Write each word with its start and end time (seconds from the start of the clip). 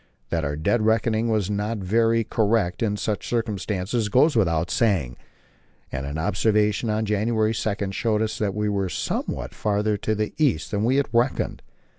That 0.31 0.43
our 0.43 0.55
dead 0.55 0.83
reckoning 0.83 1.29
was 1.29 1.51
not 1.51 1.77
very 1.77 2.23
correct 2.23 2.81
in 2.81 2.97
such 2.97 3.27
circumstances 3.29 4.09
goes 4.09 4.35
without 4.35 4.71
saying, 4.71 5.15
and 5.91 6.07
an 6.07 6.17
observation 6.17 6.89
on 6.89 7.05
January 7.05 7.53
2 7.53 7.91
showed 7.91 8.23
us 8.23 8.39
that 8.39 8.55
we 8.55 8.67
were 8.67 8.89
somewhat 8.89 9.53
farther 9.53 9.97
to 9.97 10.15
the 10.15 10.33
east 10.39 10.71
than 10.71 10.83
we 10.83 10.95
had 10.95 11.07
reckoned. 11.13 11.61